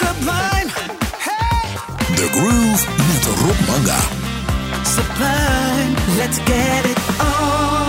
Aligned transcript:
Sublime, 0.00 0.68
Hey. 1.26 1.76
The 2.18 2.28
Groove 2.36 2.82
met 3.08 3.24
Rob 3.42 3.58
Manga. 3.68 4.00
sublime, 4.84 5.94
let's 6.18 6.38
get 6.40 6.84
it 6.92 6.98
on. 7.20 7.85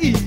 Ease. 0.00 0.25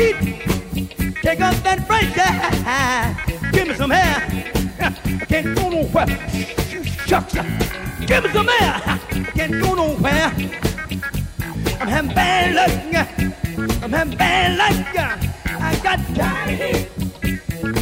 Heat. 0.00 0.16
Take 1.22 1.40
off 1.40 1.62
that 1.62 1.86
pressure. 1.86 2.32
Give 3.52 3.68
me 3.68 3.74
some 3.74 3.92
air. 3.92 4.16
I 4.80 5.24
can't 5.26 5.54
go 5.56 5.68
nowhere. 5.68 6.06
Shucks. 7.06 7.34
Give 8.06 8.24
me 8.24 8.30
some 8.30 8.48
air. 8.48 8.72
I 8.84 8.98
can't 9.36 9.62
go 9.62 9.74
nowhere. 9.74 10.28
I'm 11.80 11.88
having 11.88 12.14
bad 12.14 12.54
luck. 12.58 12.72
I'm 13.82 13.92
having 13.92 14.16
bad 14.16 14.50
luck. 14.60 14.76
I 15.46 15.76
got 15.82 15.98
to. 16.16 16.24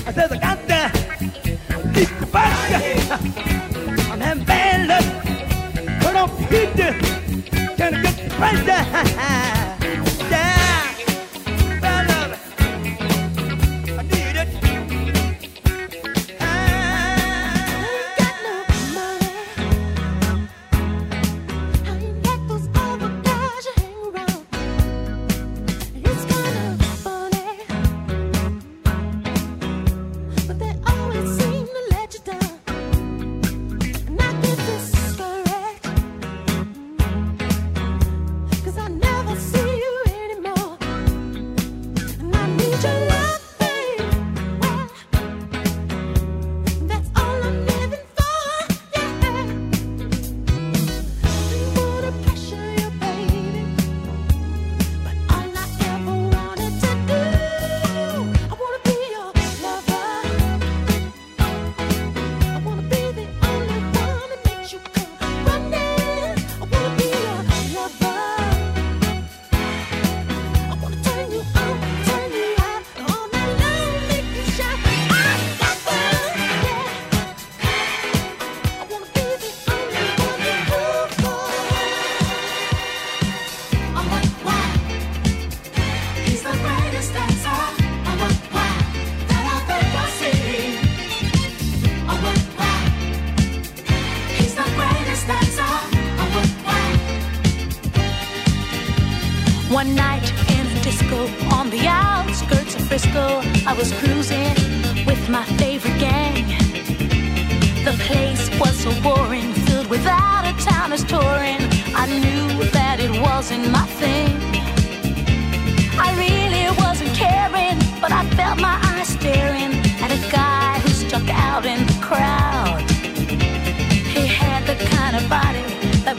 I 0.06 0.12
said 0.12 0.32
I 0.32 0.38
got 0.46 0.58
to. 0.70 0.80
Leave 1.94 2.20
the 2.20 2.26
bus. 2.26 3.10
I'm 4.10 4.20
having 4.20 4.44
bad 4.44 4.78
luck. 4.90 5.06
Put 6.02 6.16
on 6.16 6.28
heat. 6.50 6.72
Can 7.76 7.94
I 7.94 8.02
get 8.02 8.16
the 8.16 8.28
pressure? 8.34 9.67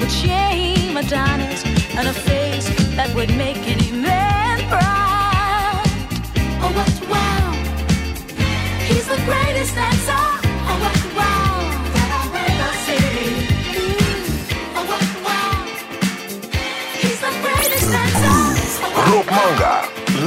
would 0.10 0.18
shame 0.18 0.98
Adonis 0.98 1.64
and 1.96 2.08
a 2.08 2.14
face 2.14 2.68
that 2.96 3.14
would 3.16 3.30
make 3.38 3.58
any 3.58 3.92
man 3.92 4.60
proud. 4.68 5.84
Oh, 6.62 6.72
what 6.76 7.10
wow! 7.10 7.52
He's 8.88 9.08
the 9.08 9.18
greatest, 9.26 9.76
dancer. 9.76 10.12
Oh, 10.12 10.80
mm. 10.80 11.14
oh, 14.76 14.94
oh, 18.96 19.12
Rob 19.12 19.26
Manga, 19.28 19.76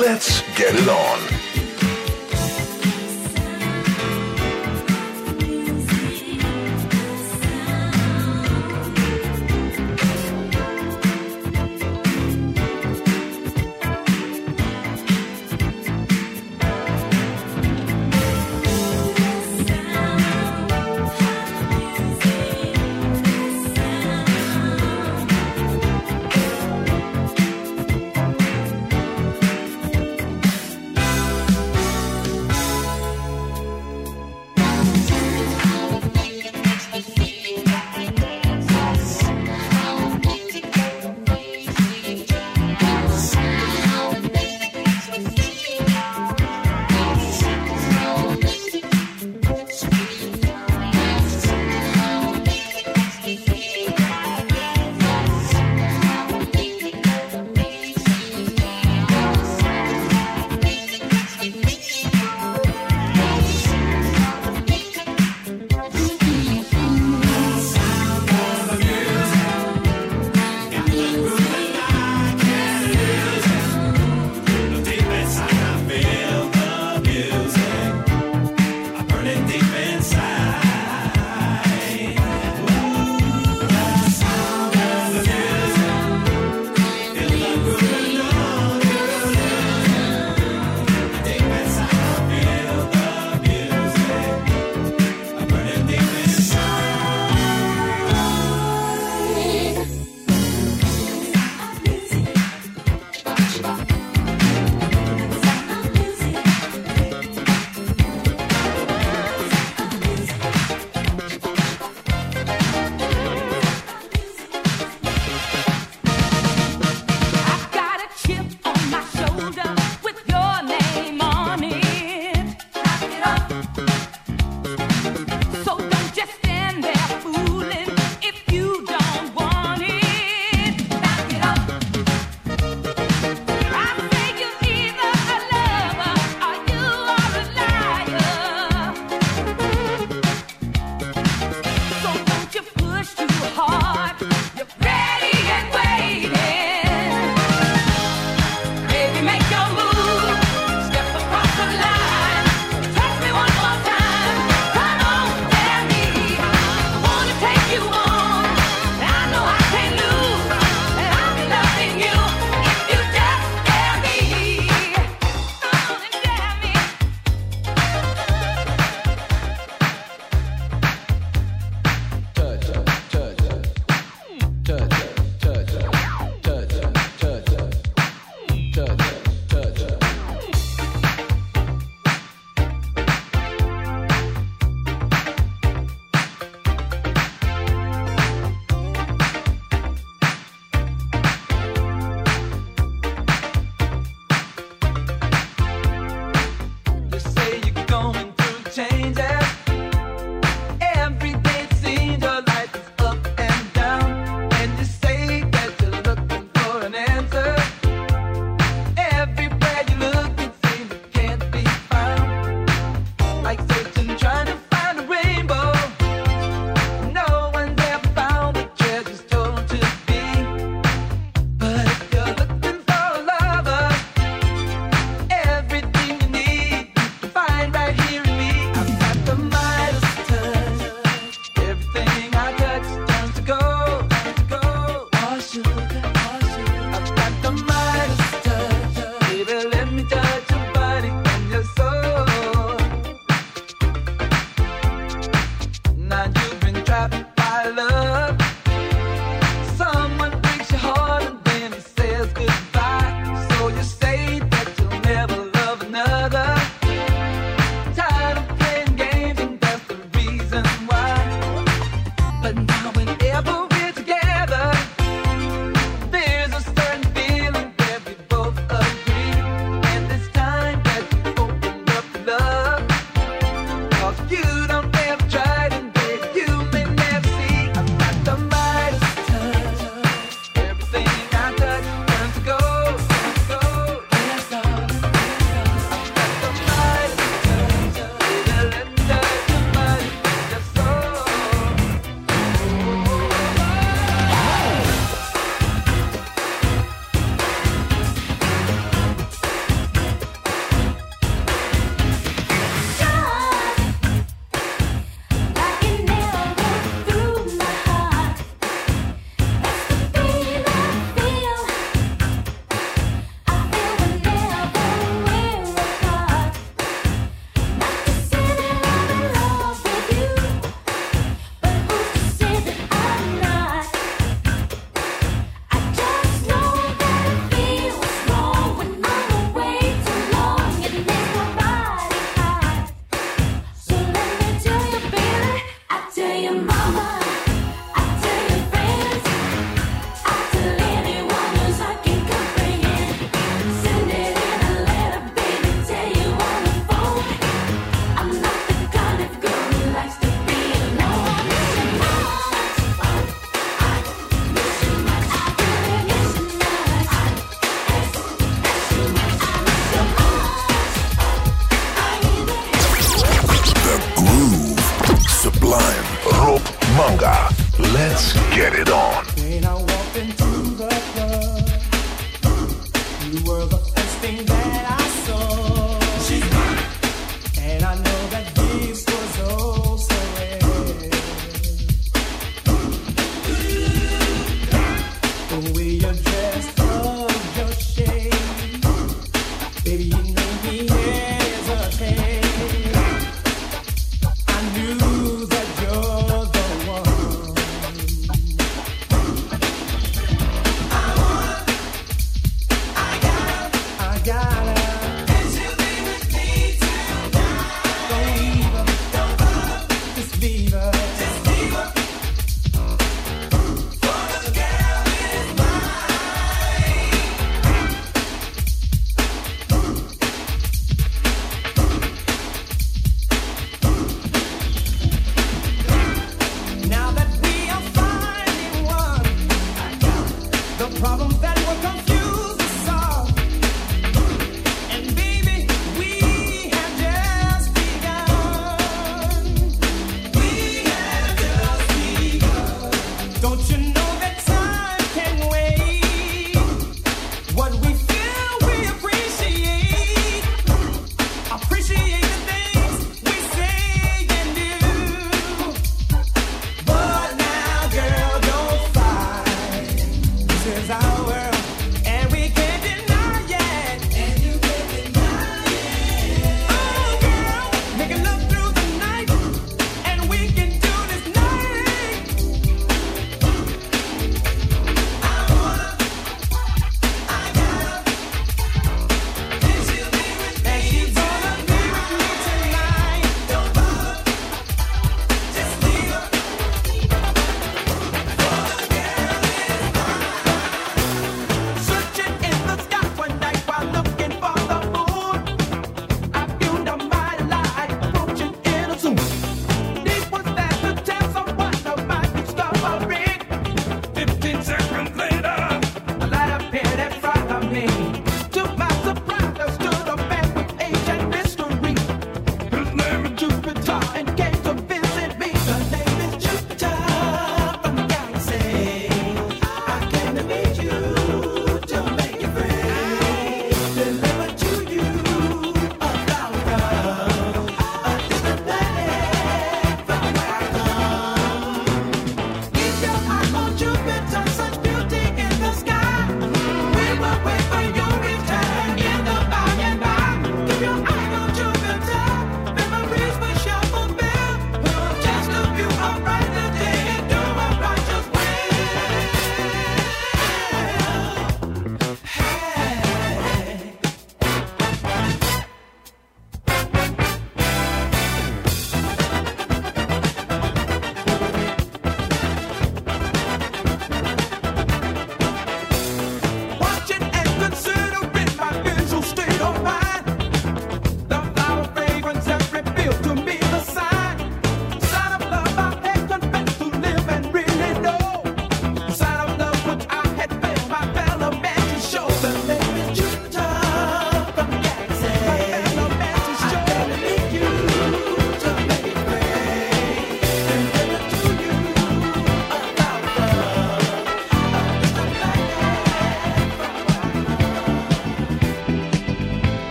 let's 0.00 0.42
get 0.56 0.74
it 0.74 0.88
on. 0.88 1.27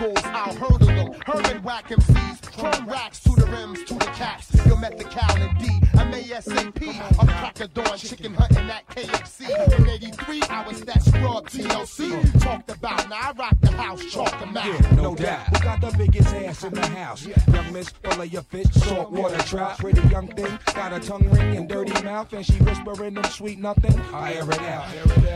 bulls, 0.00 0.24
I'll 0.24 0.54
hurdle 0.54 0.86
them. 0.86 1.12
Herman 1.26 1.62
whack 1.62 1.88
MCs, 1.88 2.38
from 2.58 2.88
racks 2.88 3.20
to 3.24 3.30
the 3.30 3.46
rims 3.46 3.84
to 3.84 3.94
the 3.94 4.06
caps. 4.06 4.48
You'll 4.66 4.78
met 4.78 4.96
the 4.98 5.04
Cal 5.04 5.36
and 5.36 5.58
D, 5.58 5.66
I'm 5.94 6.12
ASAP. 6.12 7.19
Matador, 7.60 7.96
chicken 7.98 8.32
hunting 8.32 8.70
at 8.70 8.88
KFC. 8.88 9.78
In 9.78 9.86
83, 9.86 10.42
I 10.48 10.66
was 10.66 10.80
that 10.80 11.02
scrub 11.02 11.50
TLC. 11.50 12.40
Talked 12.40 12.70
about, 12.70 13.10
now 13.10 13.16
I 13.20 13.32
rock 13.32 13.54
the 13.60 13.70
house, 13.72 14.02
chalk 14.06 14.30
the 14.30 14.58
out. 14.58 14.64
Yeah, 14.64 14.90
no, 14.92 15.02
no 15.02 15.14
doubt. 15.14 15.52
doubt. 15.52 15.52
We 15.52 15.58
got 15.58 15.80
the 15.82 15.98
biggest 15.98 16.34
ass 16.34 16.64
in 16.64 16.72
the 16.72 16.86
house. 16.86 17.26
Yeah. 17.26 17.36
Young 17.52 17.72
miss, 17.74 17.90
full 17.90 18.22
of 18.22 18.32
your 18.32 18.40
fish, 18.44 18.64
salt 18.72 19.10
water 19.10 19.36
trout. 19.42 19.76
Pretty 19.76 20.00
young 20.08 20.28
thing, 20.28 20.58
got 20.74 20.94
a 20.94 21.00
tongue 21.00 21.28
ring 21.28 21.54
and 21.58 21.68
dirty 21.68 21.92
mouth. 22.02 22.32
And 22.32 22.46
she 22.46 22.54
whispering 22.54 23.12
them 23.12 23.24
sweet 23.24 23.58
nothing. 23.58 24.00
I 24.14 24.32
air 24.32 24.50
it 24.50 24.60
out. 24.62 24.88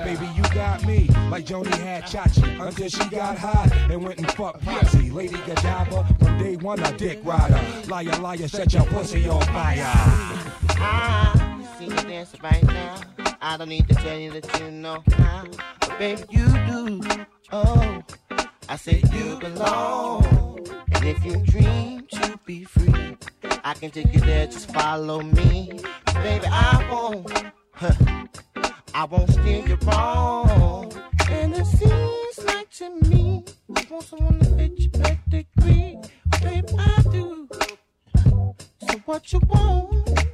Baby, 0.06 0.26
you 0.34 0.42
got 0.54 0.82
me, 0.86 1.10
like 1.28 1.44
Joanie 1.44 1.76
had 1.76 2.04
Chachi. 2.04 2.58
Until 2.58 2.88
she 2.88 3.06
got 3.10 3.36
hot 3.36 3.70
and 3.90 4.02
went 4.02 4.18
and 4.18 4.32
fucked 4.32 4.64
Potsy. 4.64 5.12
Lady 5.12 5.36
Godiva, 5.44 6.06
from 6.18 6.38
day 6.38 6.56
one, 6.56 6.80
a 6.80 6.96
dick 6.96 7.20
rider. 7.22 7.60
Liar, 7.86 8.18
liar, 8.18 8.48
set 8.48 8.72
your 8.72 8.86
pussy 8.86 9.28
on 9.28 9.42
fire. 9.42 10.63
I 10.76 11.66
see 11.78 11.88
dancing 11.88 12.40
right 12.42 12.62
now. 12.64 13.00
I 13.40 13.56
don't 13.56 13.68
need 13.68 13.88
to 13.88 13.94
tell 13.94 14.18
you 14.18 14.30
that 14.32 14.60
you 14.60 14.70
know 14.70 15.02
how. 15.12 15.44
But 15.80 15.98
baby, 15.98 16.22
you 16.30 16.46
do. 16.66 17.00
Oh, 17.52 18.02
I 18.68 18.76
say 18.76 19.02
you 19.12 19.38
belong. 19.38 20.66
And 20.94 21.04
if 21.04 21.24
you 21.24 21.36
dream 21.44 22.06
to 22.12 22.38
be 22.46 22.64
free, 22.64 23.16
I 23.64 23.74
can 23.74 23.90
take 23.90 24.12
you 24.14 24.20
there. 24.20 24.46
Just 24.46 24.72
follow 24.72 25.20
me. 25.20 25.80
Baby, 26.14 26.46
I 26.46 26.88
won't. 26.90 27.30
Huh, 27.72 27.92
I 28.94 29.04
won't 29.04 29.30
steer 29.30 29.66
you 29.66 29.76
wrong. 29.82 30.92
And 31.28 31.54
it 31.54 31.66
seems 31.66 32.44
like 32.46 32.70
to 32.72 32.90
me, 33.08 33.44
I 33.76 33.86
want 33.90 34.04
someone 34.04 34.38
to 34.38 34.44
fit 34.56 34.78
your 34.78 34.90
pedigree. 34.90 35.98
baby 36.42 36.74
I 36.78 37.02
do. 37.10 37.48
So 38.88 38.98
what 39.04 39.32
you 39.32 39.40
want? 39.48 40.33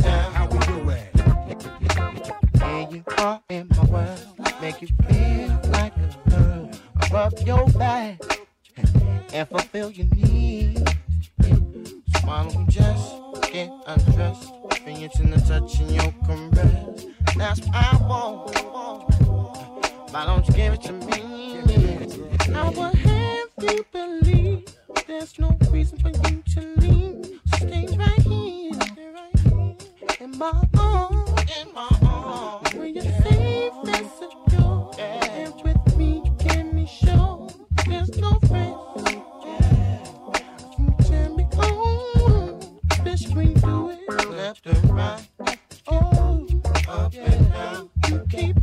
are 3.17 3.41
in 3.49 3.67
my 3.75 3.85
world. 3.85 4.19
Make 4.61 4.81
you 4.81 4.87
feel 5.07 5.59
like 5.71 5.93
a 5.97 6.29
girl 6.29 6.71
Rub 7.11 7.37
your 7.45 7.67
back 7.71 8.21
and 9.33 9.49
fulfill 9.49 9.91
your 9.91 10.07
needs. 10.15 10.81
Swallowing 12.19 12.69
just 12.69 13.15
get 13.51 13.69
undressed, 13.85 14.49
experiencing 14.65 15.31
the 15.31 15.41
touch 15.41 15.81
in 15.81 15.89
your 15.89 16.13
caress. 16.25 17.05
That's 17.35 17.59
what 17.67 17.75
I 17.75 17.97
want. 18.07 19.11
Why 20.13 20.25
don't 20.25 20.47
you 20.47 20.53
give 20.53 20.73
it 20.73 20.81
to 20.83 20.93
me? 20.93 21.59
I 22.55 22.69
will 22.69 22.95
have 22.95 23.49
you 23.61 23.85
believe 23.91 24.65
there's 25.05 25.37
no 25.37 25.57
reason 25.69 25.97
for 25.99 26.09
you 26.09 26.43
to 26.53 26.61
leave. 26.77 27.41
Stay 27.55 27.87
right 27.97 28.21
here, 28.21 28.73
stay 28.73 29.09
right 29.13 29.39
here 29.39 29.75
in 30.21 30.37
my 30.37 30.63
arms 30.77 31.20
in 31.59 31.73
my 31.73 31.89
arms. 32.03 32.73
Where 32.73 32.87
you're 32.87 33.03
safe 33.03 33.73
and 33.85 34.09
secure, 34.19 34.91
and 34.99 35.53
with 35.63 35.97
me 35.97 36.21
you 36.25 36.35
can 36.39 36.75
be 36.75 36.85
sure 36.85 37.49
there's 37.87 38.17
no 38.17 38.39
risk. 38.43 39.17
You 40.79 40.95
tell 41.03 41.35
me, 41.35 41.45
bitch, 43.03 43.35
we 43.35 43.53
do 43.55 43.89
it 43.89 44.29
left 44.29 44.65
and 44.67 44.89
right. 44.91 45.27
Oh, 45.87 46.47
up 46.87 47.13
and 47.15 47.51
down, 47.51 47.89
you 48.07 48.25
keep 48.29 48.60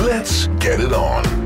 Let's 0.00 0.46
get 0.58 0.80
it 0.80 0.94
on. 0.94 1.39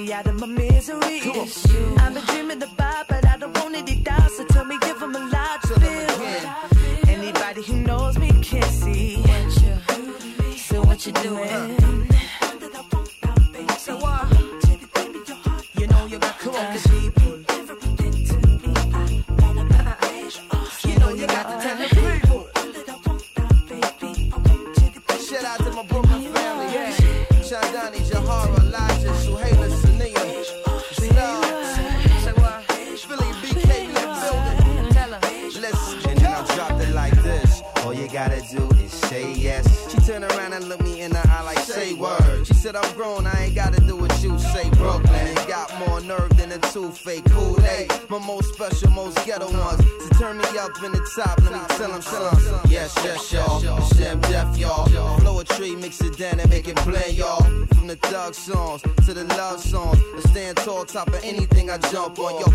Me 0.00 0.12
out 0.12 0.26
of 0.26 0.38
my 0.38 0.46
misery. 0.46 1.20
It's 1.22 1.72
you. 1.72 1.94
I've 1.98 2.15
anything 62.18 62.45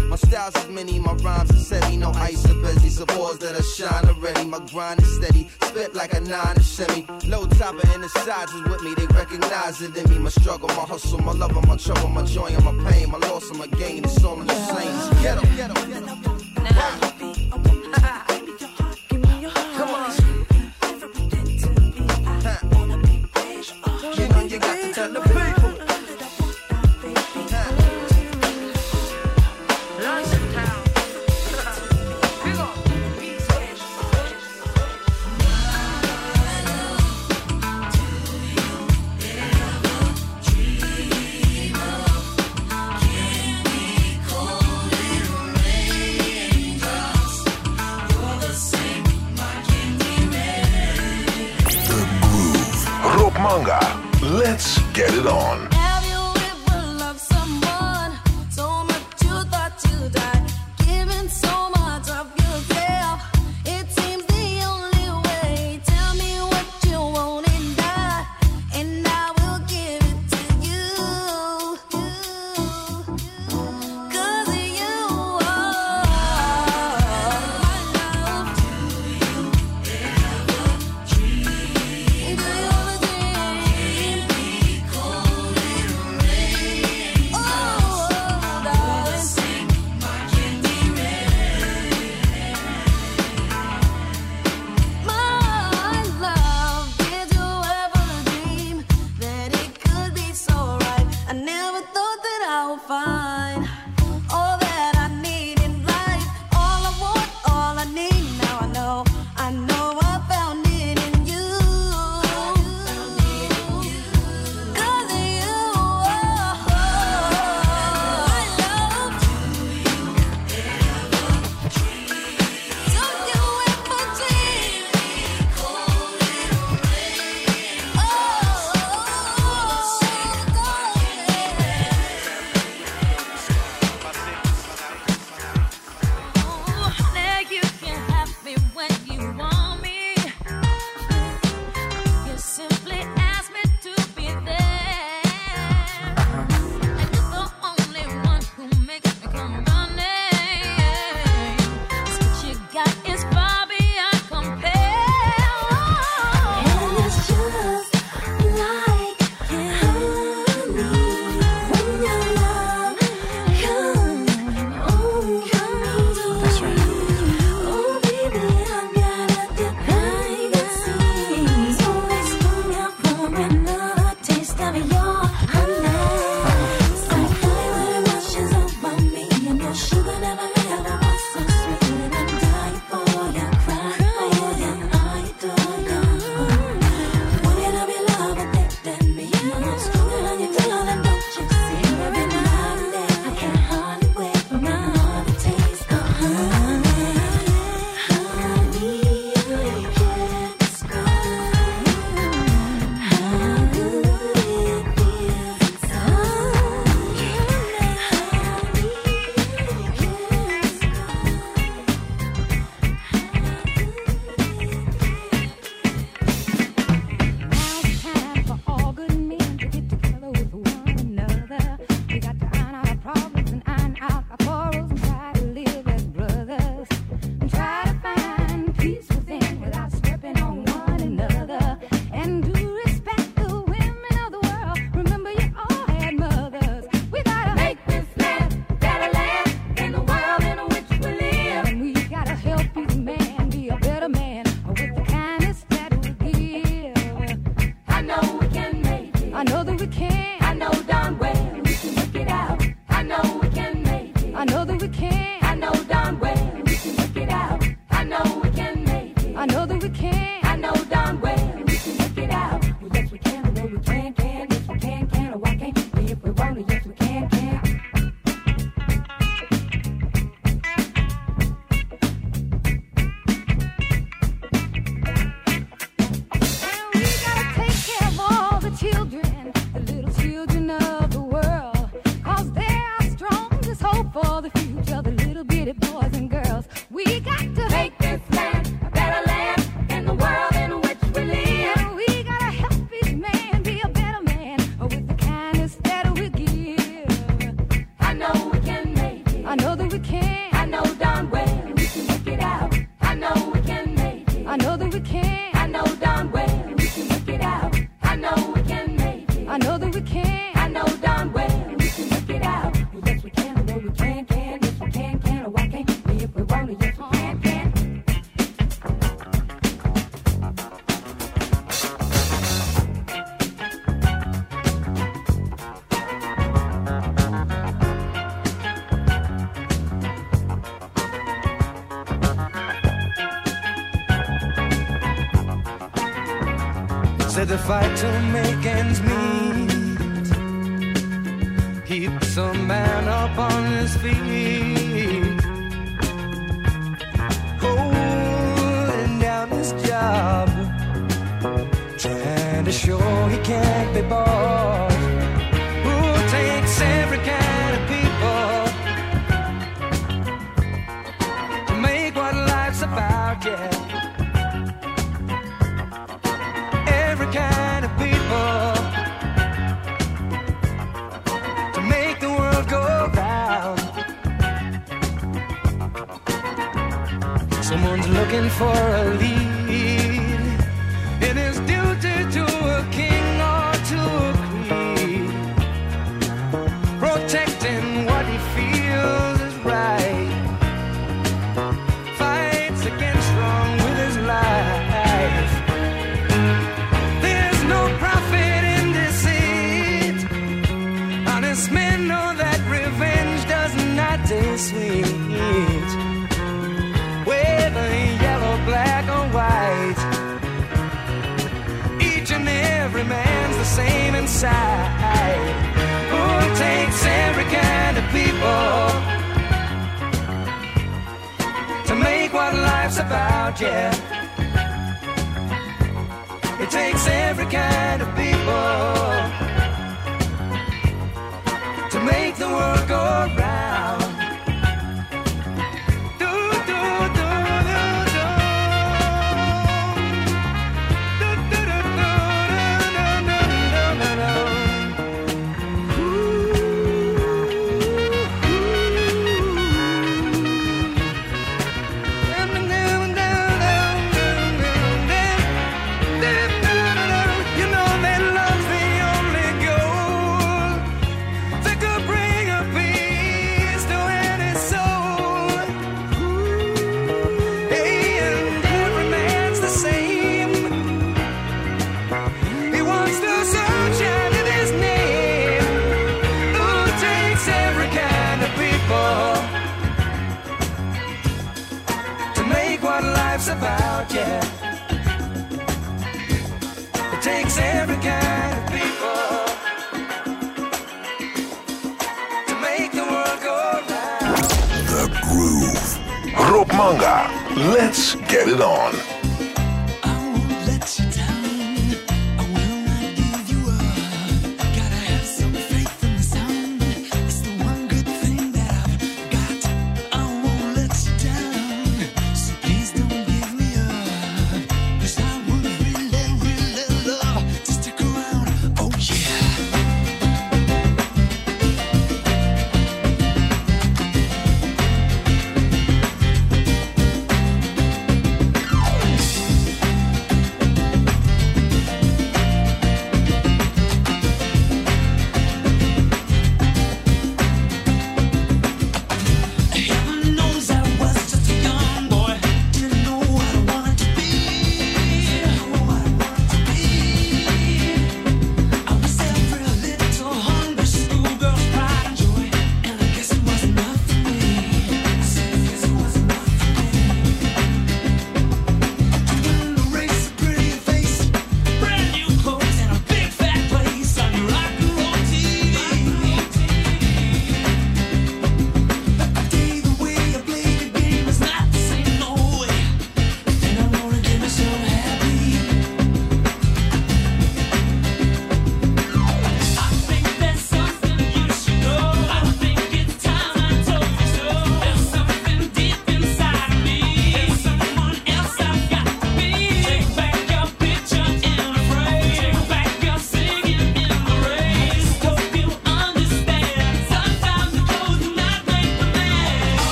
vital 337.72 338.31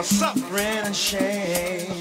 my 0.00 0.04
suffering 0.04 0.78
and 0.86 0.96
shame. 0.96 1.92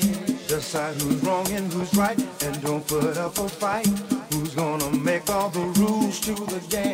Decide 0.47 0.95
who's 1.01 1.21
wrong 1.21 1.51
and 1.51 1.71
who's 1.73 1.93
right, 1.95 2.17
and 2.43 2.61
don't 2.61 2.87
put 2.87 3.17
up 3.17 3.37
a 3.37 3.49
fight. 3.49 3.87
Who's 4.31 4.55
gonna 4.55 4.89
make 4.91 5.29
all 5.29 5.49
the 5.49 5.65
rules 5.81 6.21
to 6.21 6.33
the 6.33 6.61
game? 6.69 6.88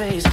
Face. 0.00 0.29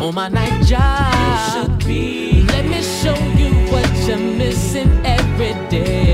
on 0.00 0.14
my 0.14 0.28
night 0.28 0.64
job. 0.64 1.12
You 1.14 1.62
should 1.62 1.86
be. 1.86 2.42
Let 2.44 2.64
me 2.64 2.82
show 2.82 3.16
you 3.36 3.50
what 3.70 3.88
you're 4.06 4.18
missing 4.18 4.90
every 5.04 5.54
day. 5.68 6.09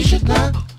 You 0.00 0.06
should 0.06 0.26
know. 0.26 0.69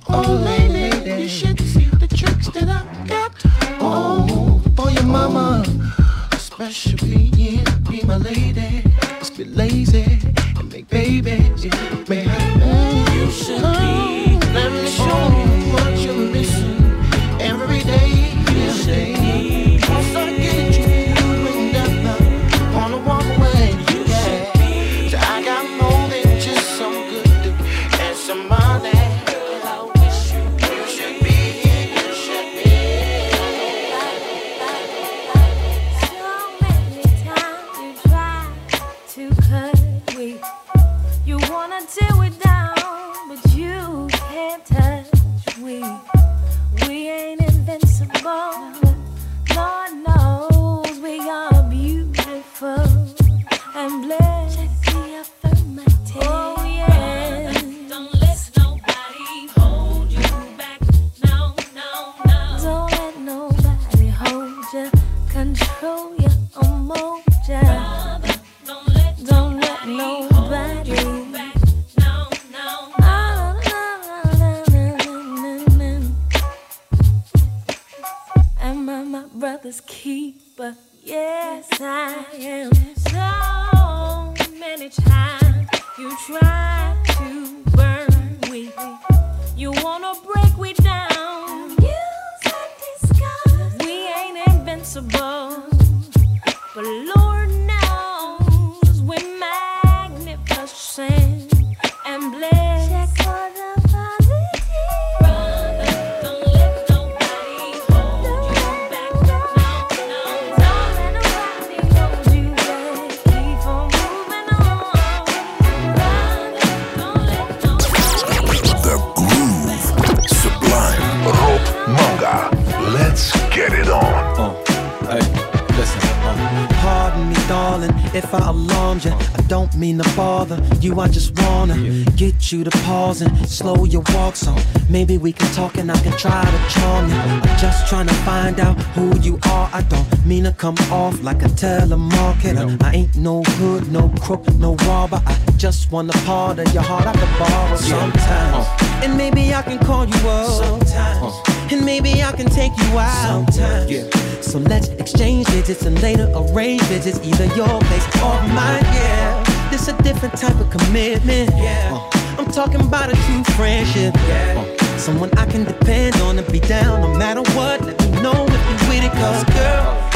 come 140.61 140.77
off 140.91 141.23
like 141.23 141.41
a 141.41 141.47
telemarketer. 141.47 142.77
No. 142.77 142.85
I 142.85 142.91
ain't 142.93 143.15
no 143.17 143.41
hood, 143.57 143.91
no 143.91 144.09
crook, 144.21 144.45
no 144.59 144.75
robber. 144.85 145.19
I 145.25 145.35
just 145.57 145.91
want 145.91 146.13
a 146.13 146.17
part 146.19 146.59
of 146.59 146.71
your 146.71 146.83
heart 146.83 147.07
I 147.07 147.13
can 147.13 147.39
borrow 147.39 147.75
sometimes. 147.77 148.67
Uh. 148.67 149.01
And 149.03 149.17
maybe 149.17 149.55
I 149.55 149.63
can 149.63 149.79
call 149.79 150.05
you 150.05 150.29
up. 150.29 150.63
Sometimes. 150.63 151.33
Uh. 151.33 151.71
And 151.71 151.83
maybe 151.83 152.21
I 152.21 152.31
can 152.33 152.45
take 152.45 152.73
you 152.77 152.99
out. 152.99 153.25
Sometimes. 153.25 153.89
Yeah. 153.89 154.07
So 154.41 154.59
let's 154.59 154.89
exchange 154.89 155.47
digits 155.47 155.81
and 155.81 155.99
later 155.99 156.31
arrange 156.35 156.87
digits. 156.89 157.17
Either 157.23 157.47
your 157.55 157.79
place 157.89 158.05
or 158.17 158.37
mine, 158.53 158.85
yeah. 158.93 159.69
This 159.71 159.87
a 159.87 159.99
different 160.03 160.37
type 160.37 160.59
of 160.61 160.69
commitment. 160.69 161.49
Yeah. 161.57 161.89
Uh. 161.91 162.37
I'm 162.39 162.51
talking 162.51 162.81
about 162.81 163.09
a 163.09 163.15
true 163.25 163.43
friendship. 163.55 164.13
Yeah. 164.27 164.63
Uh. 164.63 164.97
Someone 164.99 165.31
I 165.39 165.47
can 165.47 165.63
depend 165.63 166.17
on 166.17 166.37
and 166.37 166.47
be 166.51 166.59
down 166.59 167.01
no 167.01 167.17
matter 167.17 167.41
what. 167.57 167.81
Let 167.81 167.99
me 167.99 168.21
know 168.21 168.45
if 168.47 168.61
you 168.69 168.89
with 168.89 169.03
it, 169.05 169.11
cause 169.13 169.43
uh. 169.43 169.53
girl 169.57 170.10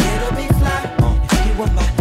one 1.57 1.73
like 1.73 1.94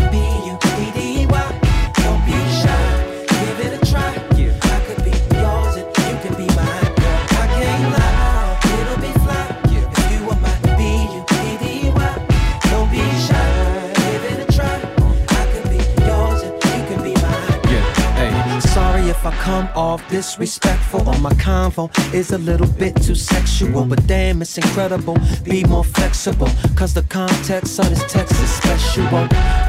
if 19.24 19.32
I 19.32 19.42
come 19.42 19.68
off 19.74 20.06
disrespectful 20.10 21.08
or 21.08 21.18
my 21.18 21.32
convo 21.34 21.88
is 22.12 22.32
a 22.32 22.38
little 22.38 22.66
bit 22.66 22.94
too 23.02 23.14
sexual. 23.14 23.84
But 23.86 24.06
damn, 24.06 24.42
it's 24.42 24.58
incredible. 24.58 25.16
Be 25.44 25.64
more 25.64 25.84
flexible, 25.84 26.50
cause 26.76 26.92
the 26.92 27.04
context 27.04 27.78
of 27.78 27.88
this 27.88 28.04
text 28.12 28.32
is 28.32 28.50
special. 28.50 29.04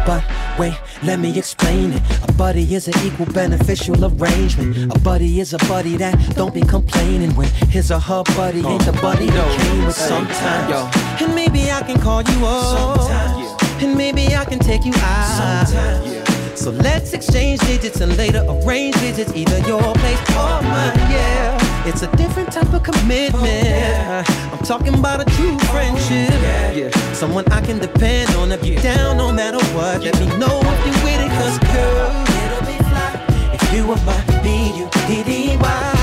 But 0.06 0.23
wait, 0.60 0.77
let 1.03 1.19
me 1.19 1.38
explain 1.38 1.94
it. 1.94 2.02
A 2.27 2.34
buddy 2.34 2.76
is 2.76 2.90
an 2.90 2.95
equal 3.06 3.27
beneficial 3.27 3.95
arrangement. 4.03 4.94
A 4.94 4.99
buddy 4.99 5.40
is 5.40 5.53
a 5.53 5.60
buddy 5.69 5.95
that 5.98 6.36
don't 6.36 6.53
be 6.53 6.61
complaining 6.61 7.34
when 7.36 7.48
his 7.69 7.91
or 7.91 7.99
her 7.99 8.23
buddy 8.36 8.60
ain't 8.60 8.86
the 8.86 8.98
buddy 9.02 9.27
that 9.27 9.61
came 9.61 9.86
with 9.86 9.95
sometimes. 9.95 11.22
And 11.22 11.34
maybe 11.34 11.72
I 11.72 11.82
can 11.82 11.99
call 12.02 12.23
you 12.23 12.45
up. 12.45 13.07
Sometimes. 13.07 13.84
And 13.84 13.95
maybe 13.95 14.36
I 14.36 14.44
can 14.44 14.60
take 14.60 14.84
you 14.84 14.94
out. 14.95 15.68
Sometimes. 15.68 16.15
So 16.56 16.72
let's 16.72 17.14
exchange 17.14 17.60
digits 17.61 17.99
and 17.99 18.15
later 18.18 18.44
arrange 18.48 18.95
visits, 18.95 19.32
either 19.36 19.60
your 19.68 19.82
place 19.82 20.19
or 20.32 20.61
mine. 20.64 20.98
Yeah, 21.11 21.86
it's 21.86 22.02
a 22.02 22.07
different 22.15 22.52
type 22.52 22.73
of 22.73 22.82
commitment. 22.82 23.36
Oh, 23.36 23.45
yeah. 23.45 24.23
I'm 24.52 24.65
talking 24.65 24.94
about 24.94 25.19
a 25.22 25.26
true 25.36 25.57
oh, 25.60 25.65
friendship. 25.72 26.32
Oh, 26.32 26.41
yeah. 26.41 26.72
yeah. 26.72 27.14
someone 27.14 27.45
I 27.52 27.61
can 27.61 27.80
depend 27.80 28.34
on 28.36 28.52
if 28.52 28.65
you're 28.65 28.82
down 28.82 29.18
no 29.18 29.32
matter 29.32 29.64
what. 29.76 30.02
Let 30.02 30.18
me 30.19 30.27
know 30.38 30.61
if 30.64 30.86
you're 30.86 31.03
with 31.03 31.22
it, 31.26 31.32
cause 31.38 31.60
girl, 31.60 32.26
it'll 32.41 32.65
be 32.65 32.77
fly 32.90 33.49
if 33.53 33.73
you 33.73 33.88
were 33.88 34.02
my 34.06 34.41
B-U-D-D-Y. 34.41 35.95